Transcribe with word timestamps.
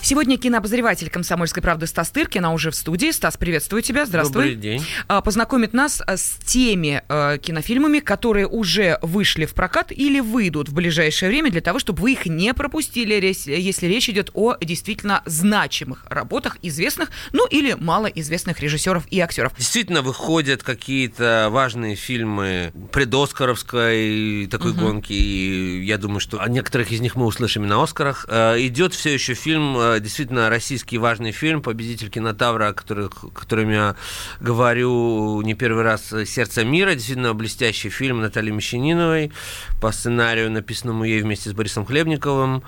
Сегодня 0.00 0.38
кинообозреватель 0.38 1.10
«Комсомольской 1.10 1.62
правды» 1.62 1.86
Стас 1.86 2.10
Тыркин, 2.10 2.44
а 2.46 2.52
уже 2.52 2.70
в 2.70 2.74
студии. 2.74 3.10
Стас, 3.10 3.36
приветствую 3.36 3.82
тебя, 3.82 4.06
здравствуй. 4.06 4.42
Добрый 4.44 4.56
день. 4.56 4.86
А, 5.06 5.20
Познакомит 5.20 5.74
нас 5.74 6.00
а, 6.06 6.16
с 6.16 6.38
теми 6.46 7.02
э, 7.08 7.38
кинофильмами, 7.38 7.98
которые 7.98 8.46
уже 8.46 8.98
вышли 9.02 9.44
в 9.44 9.52
прокат 9.54 9.92
или 9.92 10.20
выйдут 10.20 10.68
в 10.70 10.74
ближайшее 10.74 11.28
время, 11.28 11.50
для 11.50 11.60
того, 11.60 11.78
чтобы 11.78 12.02
вы 12.02 12.12
их 12.12 12.26
не 12.26 12.54
пропустили, 12.54 13.14
если 13.46 13.86
речь 13.86 14.08
идет 14.08 14.30
о 14.34 14.56
действительно 14.60 15.22
значимых 15.26 16.06
работах 16.08 16.56
известных, 16.62 17.10
ну 17.32 17.46
или 17.46 17.74
малоизвестных 17.74 18.60
режиссеров 18.60 19.04
и 19.10 19.20
актеров. 19.20 19.52
Действительно 19.58 20.00
выходят 20.00 20.62
какие-то 20.62 21.48
важные 21.50 21.96
фильмы 21.96 22.72
предоскаровской 22.92 24.46
такой 24.50 24.72
гонки, 24.72 25.12
и 25.12 25.84
я 25.84 25.98
думаю, 25.98 26.20
что 26.20 26.40
о 26.40 26.48
некоторых 26.48 26.92
из 26.92 27.00
них 27.00 27.14
мы 27.16 27.26
услышим 27.26 27.64
и 27.64 27.66
на 27.66 27.82
Оскарах. 27.82 28.24
Э, 28.28 28.56
Идет 28.58 28.94
все 28.94 29.12
еще 29.12 29.34
фильм, 29.34 29.76
э, 29.76 29.97
действительно 30.00 30.48
российский 30.48 30.98
важный 30.98 31.32
фильм, 31.32 31.62
победитель 31.62 32.10
кинотавра, 32.10 32.68
о 32.68 32.72
которых, 32.72 33.24
о 33.24 33.28
котором 33.28 33.70
я 33.70 33.96
говорю 34.40 35.40
не 35.42 35.54
первый 35.54 35.84
раз, 35.84 36.12
«Сердце 36.26 36.64
мира», 36.64 36.94
действительно 36.94 37.34
блестящий 37.34 37.88
фильм 37.88 38.20
Натальи 38.20 38.50
Мещаниновой. 38.50 39.32
По 39.80 39.92
сценарию, 39.92 40.50
написанному 40.50 41.04
ей 41.04 41.22
вместе 41.22 41.50
с 41.50 41.52
Борисом 41.52 41.84
Хлебниковым. 41.84 42.62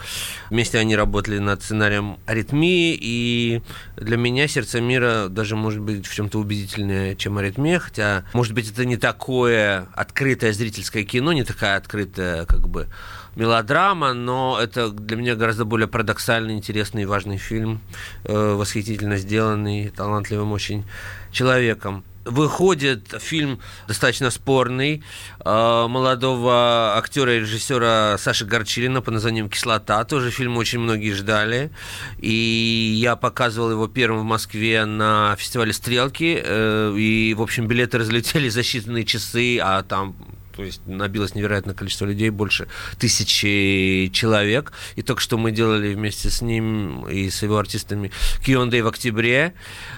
Вместе 0.51 0.79
они 0.79 0.97
работали 0.97 1.39
над 1.39 1.63
сценарием 1.63 2.19
«Аритмии», 2.27 2.97
и 3.01 3.63
для 3.97 4.17
меня 4.17 4.49
«Сердце 4.49 4.81
мира» 4.81 5.29
даже 5.29 5.57
может 5.57 5.81
быть 5.81 6.07
в 6.07 6.15
чем-то 6.15 6.39
убедительнее, 6.39 7.17
чем 7.17 7.39
«Аритмия», 7.39 7.79
хотя, 7.79 8.25
может 8.33 8.55
быть, 8.55 8.71
это 8.71 8.85
не 8.85 8.97
такое 8.97 9.89
открытое 9.95 10.53
зрительское 10.53 11.05
кино, 11.05 11.33
не 11.33 11.45
такая 11.45 11.77
открытая, 11.77 12.45
как 12.47 12.69
бы, 12.69 12.89
мелодрама, 13.37 14.13
но 14.13 14.59
это 14.61 14.91
для 14.91 15.17
меня 15.17 15.35
гораздо 15.35 15.65
более 15.65 15.89
парадоксальный, 15.89 16.55
интересный 16.55 17.03
и 17.03 17.07
важный 17.07 17.37
фильм, 17.37 17.81
э, 18.25 18.55
восхитительно 18.55 19.17
сделанный, 19.17 19.89
талантливым 19.89 20.53
очень 20.53 20.85
человеком. 21.33 22.05
Выходит 22.27 23.15
фильм 23.19 23.61
достаточно 23.89 24.31
спорный 24.31 25.03
э, 25.43 25.87
молодого 25.89 26.99
актера 26.99 27.35
и 27.35 27.41
режиссера 27.41 28.19
Саши 28.19 28.45
Горчилина 28.45 29.01
под 29.01 29.15
названием 29.15 29.49
«Кислота». 29.49 30.05
Тоже 30.05 30.31
фильм 30.31 30.59
очень 30.59 30.81
многие 30.81 31.13
ждали. 31.13 31.71
И 32.19 32.95
я 33.01 33.17
показывал 33.17 33.71
его 33.71 33.89
первым 33.89 34.21
в 34.21 34.25
Москве 34.25 34.85
на 34.85 35.35
фестивале 35.37 35.73
«Стрелки». 35.73 36.39
э, 36.45 36.95
и, 36.95 37.33
в 37.33 37.41
общем, 37.41 37.67
билеты 37.67 37.97
разлетели 38.01 38.51
за 38.51 38.61
считанные 38.61 39.05
часы, 39.05 39.59
а 39.59 39.83
там 39.83 40.15
то 40.61 40.67
есть 40.67 40.87
набилось 40.87 41.35
невероятное 41.35 41.75
количество 41.75 42.05
людей, 42.05 42.29
больше 42.29 42.69
тысячи 42.99 44.11
человек. 44.13 44.73
И 44.95 45.01
только 45.01 45.23
что 45.23 45.39
мы 45.39 45.53
делали 45.53 45.95
вместе 45.95 46.29
с 46.29 46.43
ним 46.43 47.09
и 47.09 47.31
с 47.31 47.43
его 47.43 47.57
артистами 47.57 48.13
Q&A 48.45 48.83
в 48.83 48.87
октябре 48.87 49.55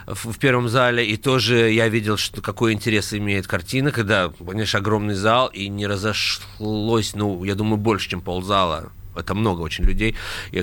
в, 0.07 0.31
в 0.33 0.39
первом 0.39 0.69
зале. 0.69 1.05
И 1.05 1.17
тоже 1.17 1.73
я 1.73 1.89
видел, 1.89 2.17
что 2.17 2.43
какой 2.43 2.75
интерес 2.75 3.13
имеет 3.13 3.49
картина, 3.49 3.91
когда, 3.91 4.29
понимаешь, 4.29 4.77
огромный 4.77 5.15
зал, 5.15 5.49
и 5.49 5.67
не 5.67 5.89
разошлось, 5.89 7.17
ну, 7.17 7.43
я 7.43 7.57
думаю, 7.57 7.79
больше, 7.79 8.11
чем 8.11 8.21
ползала 8.21 8.93
это 9.17 9.35
много 9.35 9.61
очень 9.61 9.85
людей, 9.85 10.15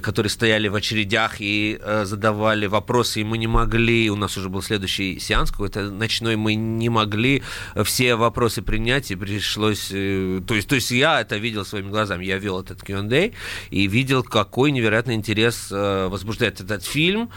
которые 0.01 0.29
стояли 0.29 0.67
в 0.67 0.75
очередях 0.75 1.39
и 1.39 1.79
э, 1.81 2.05
задавали 2.05 2.67
вопросы, 2.67 3.21
и 3.21 3.23
мы 3.23 3.37
не 3.37 3.47
могли, 3.47 4.09
у 4.09 4.15
нас 4.15 4.37
уже 4.37 4.49
был 4.49 4.61
следующий 4.61 5.19
сеанс 5.19 5.51
какой-то 5.51 5.89
ночной, 5.89 6.35
мы 6.35 6.55
не 6.55 6.89
могли 6.89 7.43
все 7.83 8.15
вопросы 8.15 8.61
принять, 8.61 9.11
и 9.11 9.15
пришлось, 9.15 9.89
э, 9.91 10.41
то 10.47 10.55
есть, 10.55 10.67
то 10.67 10.75
есть 10.75 10.91
я 10.91 11.21
это 11.21 11.37
видел 11.37 11.65
своими 11.65 11.89
глазами, 11.89 12.25
я 12.25 12.37
вел 12.37 12.59
этот 12.59 12.81
Q&A, 12.81 13.31
и 13.69 13.87
видел, 13.87 14.23
какой 14.23 14.71
невероятный 14.71 15.15
интерес 15.15 15.69
э, 15.71 16.07
возбуждает 16.07 16.61
этот 16.61 16.83
фильм, 16.83 17.29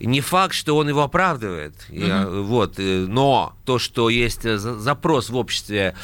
не 0.00 0.20
факт, 0.20 0.54
что 0.54 0.76
он 0.76 0.88
его 0.88 1.02
оправдывает, 1.02 1.74
я, 1.88 2.26
вот, 2.26 2.78
э, 2.78 3.06
но 3.08 3.56
то, 3.70 3.78
что 3.78 4.10
есть 4.10 4.44
э, 4.44 4.58
за- 4.58 4.80
запрос 4.80 5.30
в 5.30 5.36
обществе 5.36 5.94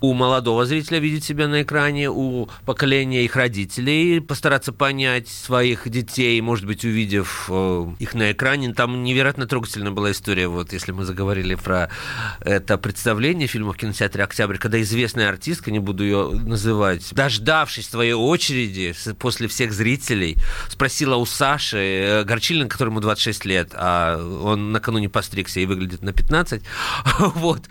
у 0.00 0.12
молодого 0.12 0.64
зрителя 0.64 1.00
видеть 1.00 1.24
себя 1.24 1.48
на 1.48 1.62
экране, 1.62 2.08
у 2.08 2.48
поколения 2.64 3.24
их 3.24 3.34
родителей, 3.34 4.20
постараться 4.20 4.72
понять 4.72 5.26
своих 5.26 5.88
детей, 5.88 6.40
может 6.40 6.66
быть, 6.66 6.84
увидев 6.84 7.46
э, 7.48 7.86
их 7.98 8.14
на 8.14 8.30
экране. 8.30 8.72
Там 8.74 9.02
невероятно 9.02 9.48
трогательная 9.48 9.90
была 9.90 10.12
история, 10.12 10.46
вот 10.46 10.72
если 10.72 10.92
мы 10.92 11.04
заговорили 11.04 11.56
про 11.56 11.90
это 12.42 12.78
представление 12.78 13.48
фильма 13.48 13.72
в 13.72 13.76
кинотеатре 13.76 14.22
«Октябрь», 14.22 14.58
когда 14.58 14.80
известная 14.80 15.28
артистка, 15.28 15.72
не 15.72 15.80
буду 15.80 16.04
ее 16.04 16.30
называть, 16.30 17.12
дождавшись 17.12 17.88
своей 17.88 18.12
очереди 18.12 18.94
после 19.18 19.48
всех 19.48 19.72
зрителей, 19.72 20.36
спросила 20.68 21.16
у 21.16 21.26
Саши 21.26 21.78
э, 21.78 22.22
Горчилина, 22.22 22.68
которому 22.68 23.00
26 23.00 23.44
лет, 23.46 23.70
а 23.74 24.16
он 24.44 24.70
накануне 24.70 25.08
постригся 25.08 25.58
и 25.58 25.66
выглядит 25.66 26.02
на 26.02 26.12
15, 26.12 26.62
вот, 27.34 27.68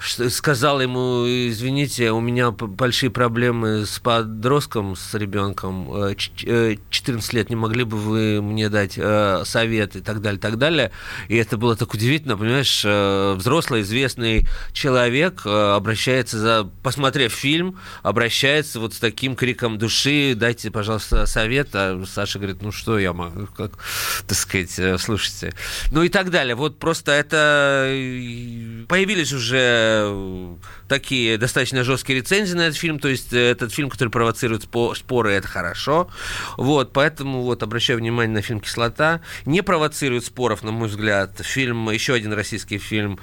сказал 0.00 0.80
ему, 0.80 1.26
извините, 1.26 2.10
у 2.12 2.20
меня 2.20 2.50
большие 2.50 3.10
проблемы 3.10 3.84
с 3.84 3.98
подростком, 3.98 4.96
с 4.96 5.12
ребенком, 5.14 5.92
э, 5.94 6.14
ч- 6.16 6.32
э, 6.46 6.76
14 6.88 7.32
лет, 7.34 7.50
не 7.50 7.56
могли 7.56 7.84
бы 7.84 7.96
вы 7.98 8.40
мне 8.40 8.68
дать 8.70 8.94
э, 8.96 9.42
совет 9.44 9.96
и 9.96 10.00
так 10.00 10.22
далее, 10.22 10.40
так 10.40 10.56
далее. 10.56 10.90
И 11.28 11.36
это 11.36 11.58
было 11.58 11.76
так 11.76 11.92
удивительно, 11.92 12.36
понимаешь, 12.36 12.82
э, 12.84 13.34
взрослый, 13.34 13.82
известный 13.82 14.46
человек 14.72 15.42
э, 15.44 15.72
обращается, 15.74 16.38
за, 16.38 16.70
посмотрев 16.82 17.32
фильм, 17.32 17.78
обращается 18.02 18.80
вот 18.80 18.94
с 18.94 18.98
таким 18.98 19.36
криком 19.36 19.76
души, 19.76 20.34
дайте, 20.34 20.70
пожалуйста, 20.70 21.26
совет, 21.26 21.68
а 21.74 22.02
Саша 22.06 22.38
говорит, 22.38 22.62
ну 22.62 22.72
что 22.72 22.98
я 22.98 23.12
могу, 23.12 23.46
как, 23.54 23.72
так 24.26 24.38
сказать, 24.38 24.78
э, 24.78 24.96
слушайте. 24.98 25.52
Ну 25.90 26.02
и 26.02 26.08
так 26.08 26.30
далее. 26.30 26.54
Вот 26.54 26.78
просто 26.78 27.12
это 27.12 27.84
э, 27.86 28.84
появились 28.88 29.32
уже 29.32 29.89
такие 30.88 31.38
достаточно 31.38 31.84
жесткие 31.84 32.20
рецензии 32.20 32.54
на 32.54 32.62
этот 32.62 32.76
фильм, 32.76 32.98
то 32.98 33.08
есть 33.08 33.32
э, 33.32 33.50
этот 33.50 33.72
фильм, 33.72 33.90
который 33.90 34.08
провоцирует 34.08 34.64
спо- 34.64 34.94
споры, 34.94 35.32
это 35.32 35.48
хорошо. 35.48 36.08
Вот, 36.56 36.92
поэтому 36.92 37.42
вот 37.42 37.62
обращаю 37.62 37.98
внимание 37.98 38.34
на 38.34 38.42
фильм 38.42 38.60
«Кислота». 38.60 39.20
Не 39.44 39.62
провоцирует 39.62 40.24
споров, 40.24 40.62
на 40.62 40.72
мой 40.72 40.88
взгляд, 40.88 41.38
фильм, 41.40 41.90
еще 41.90 42.14
один 42.14 42.32
российский 42.32 42.78
фильм 42.78 43.18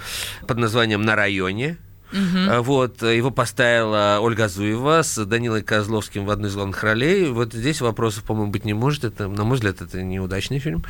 под 0.47 0.57
названием 0.57 1.01
«На 1.01 1.16
районе». 1.16 1.78
А, 2.13 2.62
Вот, 2.62 3.03
э, 3.03 3.18
его 3.18 3.31
поставила 3.31 4.19
Ольга 4.22 4.47
Зуева 4.47 5.01
с 5.03 5.25
Данилой 5.25 5.62
Козловским 5.62 6.25
в 6.25 6.29
одной 6.31 6.50
из 6.50 6.56
главных 6.56 6.81
ролей. 6.84 7.29
Вот 7.29 7.53
здесь 7.53 7.81
вопросов, 7.81 8.23
по-моему, 8.23 8.51
быть 8.51 8.66
не 8.66 8.73
может. 8.73 9.03
Это, 9.03 9.28
на 9.28 9.44
мой 9.44 9.56
взгляд, 9.56 9.81
это 9.81 10.01
неудачный 10.01 10.59
фильм. 10.59 10.84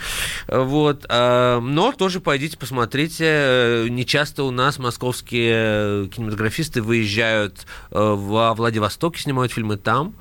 А, 0.48 0.62
Вот, 0.64 1.06
а, 1.10 1.60
но 1.60 1.92
тоже 1.92 2.20
пойдите 2.20 2.58
посмотрите. 2.58 3.26
Э, 3.26 3.88
Не 3.90 4.06
часто 4.06 4.44
у 4.44 4.52
нас 4.52 4.80
московские 4.80 5.54
э, 5.56 6.08
кинематографисты 6.14 6.82
выезжают 6.82 7.66
э, 7.92 8.00
во 8.00 8.54
Владивостоке, 8.54 9.22
снимают 9.22 9.52
фильмы 9.52 9.78
там. 9.78 10.14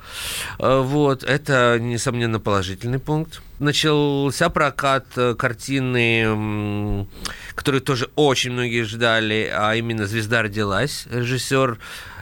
Вот, 0.59 1.23
это, 1.25 1.79
несомненно, 1.81 2.41
положительный 2.41 2.99
пункт. 2.99 3.43
Начался 3.59 4.51
прокат 4.51 5.07
э, 5.17 5.35
картины, 5.35 7.07
которую 7.55 7.81
тоже 7.81 8.11
очень 8.15 8.53
многие 8.53 8.83
ждали, 8.83 9.51
а 9.53 9.75
именно 9.75 10.07
«Звезда 10.07 10.43
родилась». 10.43 11.07
Режиссер 11.11 11.79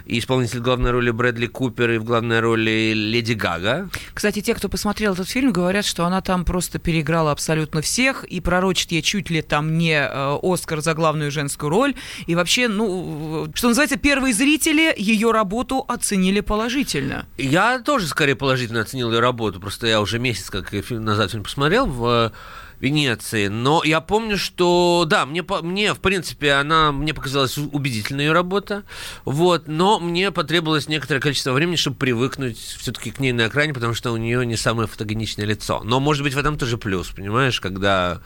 и 0.07 0.19
исполнитель 0.19 0.61
главной 0.61 0.91
роли 0.91 1.11
Брэдли 1.11 1.47
Купер 1.47 1.91
и 1.91 1.99
в 1.99 2.05
главной 2.05 2.41
роли 2.41 2.93
Леди 2.95 3.33
Гага. 3.33 3.89
Кстати, 4.13 4.41
те, 4.41 4.55
кто 4.55 4.69
посмотрел 4.69 5.15
этот 5.15 5.29
фильм, 5.29 5.53
говорят, 5.53 5.85
что 5.85 6.05
она 6.05 6.21
там 6.21 6.45
просто 6.45 6.79
переиграла 6.79 7.33
абсолютно 7.33 7.81
всех 7.81 8.25
и 8.25 8.41
пророчит 8.41 8.93
ей 8.93 9.03
чуть 9.03 9.31
ли 9.31 9.43
там 9.43 9.79
не 9.79 9.95
э, 9.95 10.39
Оскар 10.43 10.81
за 10.81 10.95
главную 10.95 11.31
женскую 11.31 11.71
роль. 11.71 11.95
И 12.27 12.35
вообще, 12.35 12.69
ну, 12.69 13.51
что 13.55 13.69
называется, 13.69 13.97
первые 13.97 14.35
зрители 14.35 14.95
ее 14.97 15.31
работу 15.31 15.85
оценили 15.89 16.41
положительно. 16.41 17.27
Я 17.39 17.79
тоже 17.79 18.07
скорее 18.07 18.37
положительно 18.37 18.81
оценил 18.81 19.13
ее 19.13 19.21
работу, 19.21 19.61
просто 19.61 19.87
я 19.87 20.01
уже 20.01 20.19
месяц 20.19 20.51
как 20.51 20.71
фильм 20.71 21.05
назад 21.05 21.31
фильм 21.31 21.45
посмотрел 21.45 21.87
в 21.87 22.33
Венеции. 22.81 23.49
Но 23.49 23.83
я 23.85 24.01
помню, 24.01 24.39
что 24.39 25.05
да, 25.09 25.27
мне, 25.27 25.45
мне 25.63 25.95
в 25.95 26.01
принципе, 26.01 26.53
она 26.53 26.93
мне 26.93 27.15
показалась 27.15 27.59
убедительной 27.59 28.27
ее 28.27 28.33
работа. 28.33 28.85
Вот, 29.25 29.69
но 29.69 29.99
мне 29.99 30.31
потребовалось 30.31 30.89
некоторое 30.89 31.21
количество 31.21 31.53
времени, 31.53 31.77
чтобы 31.77 31.97
привыкнуть 31.97 32.59
все-таки 32.59 33.11
к 33.11 33.21
ней 33.21 33.33
на 33.33 33.49
экране, 33.49 33.75
потому 33.75 33.95
что 33.95 34.13
у 34.13 34.17
нее 34.17 34.45
не 34.47 34.57
самое 34.57 34.89
фотогеничное 34.89 35.47
лицо. 35.47 35.83
Но, 35.85 36.01
может 36.01 36.23
быть, 36.23 36.35
в 36.35 36.39
этом 36.39 36.59
тоже 36.59 36.79
плюс, 36.79 37.09
понимаешь, 37.09 37.61
когда. 37.61 38.21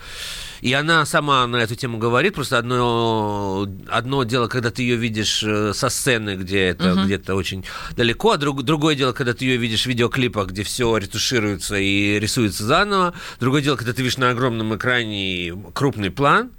И 0.61 0.73
она 0.73 1.07
сама 1.07 1.47
на 1.47 1.57
эту 1.57 1.77
тему 1.77 1.99
говорит. 1.99 2.35
Просто 2.35 2.59
одно, 2.59 3.67
одно 3.89 4.25
дело, 4.25 4.49
когда 4.49 4.71
ты 4.71 4.83
ее 4.83 4.97
видишь 4.97 5.43
э, 5.45 5.73
со 5.73 5.89
сцены, 5.89 6.35
где 6.35 6.67
это 6.67 6.95
где-то 7.05 7.35
очень 7.35 7.65
далеко, 7.97 8.33
а 8.33 8.37
друг- 8.37 8.63
другое 8.63 8.95
дело, 8.95 9.13
когда 9.13 9.35
ты 9.35 9.45
ее 9.45 9.57
видишь 9.57 9.85
в 9.85 9.87
видеоклипах, 9.87 10.49
где 10.49 10.63
все 10.63 10.97
ретушируется 10.97 11.77
и 11.77 12.19
рисуется 12.19 12.65
заново. 12.65 13.15
Другое 13.41 13.63
дело, 13.63 13.77
когда 13.77 13.93
ты 13.93 14.03
видишь 14.03 14.19
на 14.19 14.31
огромном 14.31 14.48
экране 14.77 15.55
крупный 15.75 16.11
план. 16.11 16.51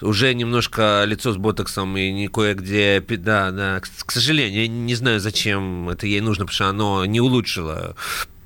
уже 0.00 0.34
немножко 0.34 1.04
лицо 1.06 1.32
с 1.32 1.36
ботоксом 1.36 1.96
и 1.96 2.10
не 2.12 2.28
кое-где, 2.28 3.02
да, 3.08 3.50
да, 3.50 3.80
к, 3.80 4.12
сожалению, 4.12 4.62
я 4.62 4.68
не 4.68 4.94
знаю, 4.94 5.20
зачем 5.20 5.88
это 5.88 6.06
ей 6.06 6.20
нужно, 6.20 6.44
потому 6.44 6.54
что 6.54 6.68
оно 6.68 7.04
не 7.06 7.20
улучшило 7.20 7.96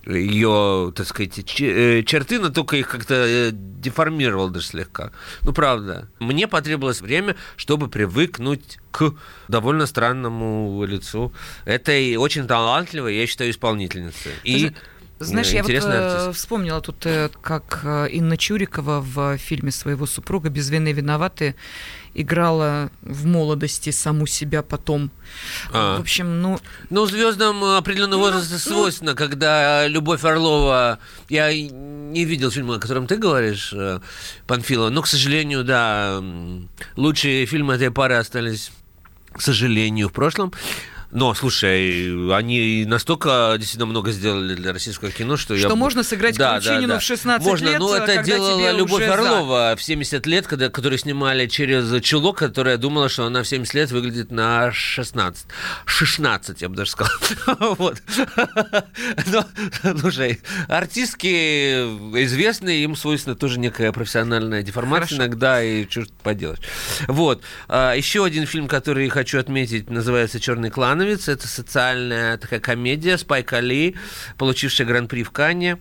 ее, 0.07 0.93
так 0.95 1.07
сказать, 1.07 1.39
э, 1.61 2.03
черты, 2.03 2.39
но 2.39 2.49
только 2.49 2.77
их 2.77 2.89
как-то 2.89 3.15
э, 3.15 3.51
деформировал 3.53 4.49
даже 4.49 4.67
слегка. 4.67 5.13
Ну, 5.43 5.53
правда. 5.53 6.09
Мне 6.19 6.49
потребовалось 6.49 7.01
время, 7.01 7.37
чтобы 7.57 7.89
привыкнуть 7.89 8.79
к 8.91 9.15
довольно 9.49 9.87
странному 9.87 10.83
лицу. 10.85 11.33
Это 11.65 11.93
и 11.93 12.17
очень 12.17 12.47
талантливая, 12.47 13.13
я 13.13 13.27
считаю, 13.27 13.51
исполнительница. 13.51 14.31
И 14.45 14.73
знаешь, 15.21 15.51
я 15.51 15.63
вот 15.63 15.71
э, 15.73 16.33
вспомнила 16.33 16.81
тут, 16.81 17.05
э, 17.05 17.29
как 17.43 17.81
э, 17.83 18.09
Инна 18.11 18.37
Чурикова 18.37 19.01
в 19.01 19.37
фильме 19.39 19.73
своего 19.73 20.07
супруга 20.07 20.49
«Без 20.49 20.71
вины 20.71 20.93
виноваты» 20.93 21.57
играла 22.15 22.91
в 23.03 23.27
молодости 23.27 23.91
саму 23.91 24.27
себя 24.27 24.63
потом. 24.63 25.11
А. 25.73 25.99
В 25.99 26.01
общем, 26.01 26.41
ну... 26.41 26.59
Ну, 26.91 27.07
звездам 27.07 27.63
определенного 27.65 28.21
ну, 28.21 28.27
возраста 28.27 28.55
ну, 28.55 28.59
свойственно, 28.59 29.15
когда 29.15 29.87
Любовь 29.87 30.25
Орлова... 30.25 30.99
Я 31.29 31.53
не 31.53 32.25
видел 32.25 32.51
фильма, 32.51 32.77
о 32.77 32.79
котором 32.79 33.07
ты 33.07 33.17
говоришь, 33.17 33.73
э, 33.73 34.01
Панфилова, 34.47 34.91
но, 34.91 35.03
к 35.03 35.07
сожалению, 35.07 35.65
да, 35.65 36.23
лучшие 36.97 37.47
фильмы 37.47 37.75
этой 37.75 37.91
пары 37.91 38.15
остались, 38.15 38.71
к 39.33 39.41
сожалению, 39.41 40.09
в 40.09 40.13
прошлом. 40.13 40.53
Но, 41.11 41.33
слушай, 41.33 42.35
они 42.35 42.85
настолько 42.87 43.55
действительно 43.57 43.87
много 43.87 44.13
сделали 44.13 44.55
для 44.55 44.75
российского 44.75 45.11
кино, 45.11 45.39
что, 45.39 45.57
что 45.57 45.69
я... 45.69 45.75
можно 45.75 46.03
сыграть 46.03 46.37
да, 46.37 46.61
Кручинину 46.61 46.89
да, 46.89 46.95
да. 46.95 46.99
в 47.01 47.03
16 47.03 47.47
можно, 47.47 47.69
лет, 47.69 47.79
но 47.79 47.97
это 47.97 48.23
делала 48.23 48.73
Любовь 48.73 49.09
Орлова 49.09 49.71
за... 49.71 49.77
в 49.77 49.83
70 49.83 50.27
лет, 50.27 50.47
когда, 50.47 50.69
которую 50.69 50.99
снимали 50.99 51.47
через 51.47 52.03
чулок, 52.03 52.39
которая 52.39 52.77
думала, 52.77 53.09
что 53.09 53.25
она 53.25 53.43
в 53.43 53.49
70 53.49 53.73
лет 53.73 53.91
выглядит 53.91 54.31
на 54.31 54.71
16. 54.71 55.47
16, 55.87 56.61
я 56.61 56.69
бы 56.69 56.77
даже 56.77 56.91
сказал. 56.91 57.15
Вот. 57.79 58.03
Но, 59.27 59.45
слушай, 59.99 60.41
артистки 60.69 61.83
известные, 62.25 62.85
им 62.85 62.97
свойственно 62.97 63.35
тоже 63.35 63.59
некая 63.59 63.93
профессиональная 63.93 64.63
деформация 64.63 65.07
Хорошо. 65.07 65.17
иногда, 65.17 65.63
и 65.63 65.89
что 65.89 66.05
поделать. 66.23 66.61
Вот. 67.07 67.43
А, 67.69 67.95
еще 67.95 68.25
один 68.25 68.47
фильм, 68.47 68.69
который 68.69 69.09
хочу 69.09 69.39
отметить, 69.39 69.89
называется 69.89 70.39
«Черный 70.39 70.71
клан». 70.71 70.98
Ивановец. 70.99 71.29
Это 71.29 71.47
социальная 71.47 72.37
такая 72.39 72.61
комедия 72.61 73.19
Спайка 73.19 73.61
Ли, 73.61 73.97
получившая 74.37 74.87
гран-при 74.87 75.23
в 75.23 75.31
Канне. 75.31 75.79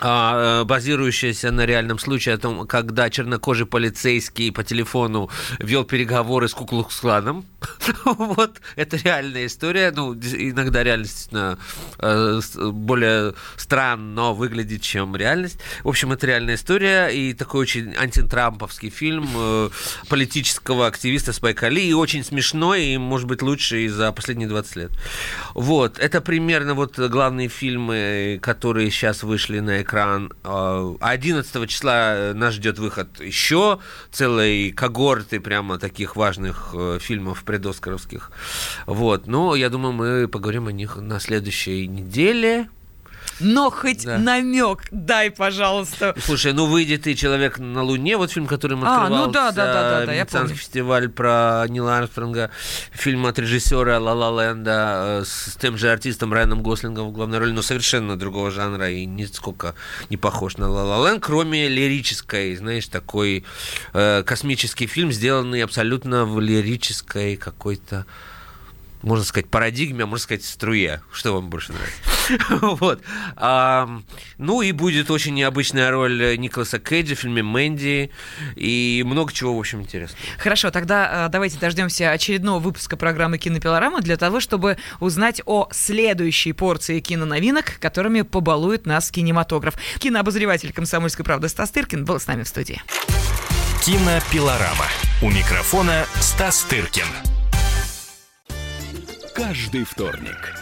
А, 0.00 0.62
э, 0.62 0.64
базирующаяся 0.64 1.52
на 1.52 1.66
реальном 1.66 1.98
случае 1.98 2.34
о 2.34 2.38
том, 2.38 2.66
когда 2.66 3.10
чернокожий 3.10 3.66
полицейский 3.66 4.50
по 4.50 4.64
телефону 4.64 5.30
вел 5.58 5.84
переговоры 5.84 6.48
с 6.48 6.54
Куклукс-кланом. 6.54 7.44
вот, 8.04 8.60
это 8.76 8.96
реальная 8.96 9.46
история. 9.46 9.92
Ну, 9.94 10.14
иногда 10.14 10.82
реальность 10.82 11.30
э, 11.32 12.40
более 12.56 13.34
странно 13.56 14.32
выглядит, 14.32 14.82
чем 14.82 15.16
реальность. 15.16 15.58
В 15.84 15.88
общем, 15.88 16.12
это 16.12 16.26
реальная 16.26 16.56
история 16.56 17.08
и 17.08 17.32
такой 17.34 17.62
очень 17.62 17.94
антитрамповский 17.96 18.90
фильм 18.90 19.28
э, 19.34 19.70
политического 20.08 20.86
активиста 20.86 21.32
Спайка 21.32 21.68
Ли 21.68 21.88
и 21.88 21.92
очень 21.92 22.24
смешной, 22.24 22.84
и, 22.84 22.98
может 22.98 23.26
быть, 23.26 23.42
лучший 23.42 23.88
за 23.88 24.12
последние 24.12 24.48
20 24.48 24.76
лет. 24.76 24.90
Вот, 25.54 25.98
это 25.98 26.20
примерно 26.20 26.74
вот 26.74 26.98
главные 26.98 27.48
фильмы, 27.48 28.38
которые 28.42 28.90
сейчас 28.90 29.22
вышли 29.22 29.60
на 29.60 29.82
экран 29.82 29.92
экран. 29.92 30.32
11 31.00 31.56
а, 31.56 31.66
числа 31.66 32.14
э, 32.14 32.32
нас 32.32 32.54
ждет 32.54 32.78
выход 32.78 33.20
еще 33.20 33.78
целой 34.10 34.70
когорты 34.70 35.40
прямо 35.40 35.78
таких 35.78 36.16
важных 36.16 36.70
э, 36.74 36.98
фильмов 37.00 37.44
предоскаровских. 37.52 38.30
Вот. 38.86 39.26
Но 39.26 39.54
я 39.54 39.68
думаю, 39.68 39.92
мы 39.92 40.26
поговорим 40.26 40.68
о 40.68 40.72
них 40.72 40.96
на 40.96 41.20
следующей 41.20 41.86
неделе 41.86 42.68
но 43.42 43.70
хоть 43.70 44.04
да. 44.04 44.18
намек 44.18 44.84
дай, 44.90 45.30
пожалуйста. 45.30 46.14
Слушай, 46.24 46.52
ну 46.52 46.66
выйдет 46.66 47.06
и 47.06 47.16
человек 47.16 47.58
на 47.58 47.82
Луне, 47.82 48.16
вот 48.16 48.30
фильм, 48.30 48.46
который 48.46 48.76
мы 48.76 48.86
а, 48.86 49.08
ну 49.08 49.26
да, 49.26 49.52
да, 49.52 49.66
да, 49.66 50.00
да, 50.00 50.06
да, 50.06 50.12
я 50.12 50.24
помню. 50.26 50.54
фестиваль 50.54 51.08
про 51.08 51.64
Нила 51.68 51.98
Армстронга, 51.98 52.50
фильм 52.92 53.26
от 53.26 53.38
режиссера 53.38 53.98
Ла 53.98 54.12
Ла 54.14 54.42
Ленда 54.42 55.20
э, 55.22 55.24
с 55.24 55.56
тем 55.60 55.76
же 55.76 55.90
артистом 55.90 56.32
Райаном 56.32 56.62
Гослингом 56.62 57.08
в 57.08 57.12
главной 57.12 57.38
роли, 57.38 57.52
но 57.52 57.62
совершенно 57.62 58.16
другого 58.16 58.50
жанра 58.50 58.90
и 58.90 59.04
нисколько 59.04 59.74
не 60.10 60.16
похож 60.16 60.56
на 60.56 60.68
Ла 60.68 60.84
Ла 60.84 61.08
Ленд, 61.08 61.22
кроме 61.22 61.68
лирической, 61.68 62.54
знаешь, 62.56 62.86
такой 62.86 63.44
э, 63.92 64.22
космический 64.24 64.86
фильм, 64.86 65.12
сделанный 65.12 65.62
абсолютно 65.62 66.24
в 66.24 66.40
лирической 66.40 67.36
какой-то 67.36 68.06
можно 69.02 69.24
сказать, 69.24 69.48
парадигме, 69.48 70.04
а 70.04 70.06
можно 70.06 70.22
сказать, 70.22 70.44
струе. 70.44 71.02
Что 71.12 71.34
вам 71.34 71.50
больше 71.50 71.72
нравится? 71.72 72.11
вот. 72.60 73.02
А, 73.36 73.88
ну 74.38 74.62
и 74.62 74.72
будет 74.72 75.10
очень 75.10 75.34
необычная 75.34 75.90
роль 75.90 76.36
Николаса 76.38 76.78
Кейджа 76.78 77.14
в 77.14 77.18
фильме 77.18 77.42
«Мэнди» 77.42 78.10
и 78.56 79.02
много 79.06 79.32
чего, 79.32 79.56
в 79.56 79.60
общем, 79.60 79.80
интересного. 79.80 80.18
Хорошо, 80.38 80.70
тогда 80.70 81.26
а, 81.26 81.28
давайте 81.28 81.58
дождемся 81.58 82.10
очередного 82.10 82.58
выпуска 82.58 82.96
программы 82.96 83.38
«Кинопилорама» 83.38 84.00
для 84.00 84.16
того, 84.16 84.40
чтобы 84.40 84.76
узнать 85.00 85.42
о 85.46 85.68
следующей 85.70 86.52
порции 86.52 87.00
киноновинок, 87.00 87.78
которыми 87.80 88.22
побалует 88.22 88.86
нас 88.86 89.10
кинематограф. 89.10 89.74
Кинообозреватель 89.98 90.72
«Комсомольской 90.72 91.24
правды» 91.24 91.48
Стас 91.48 91.70
Тыркин 91.70 92.04
был 92.04 92.20
с 92.20 92.26
нами 92.26 92.42
в 92.42 92.48
студии. 92.48 92.82
Кинопилорама. 93.84 94.86
У 95.22 95.30
микрофона 95.30 96.06
Стас 96.20 96.62
Тыркин 96.62 97.06
каждый 99.34 99.84
вторник 99.84 100.61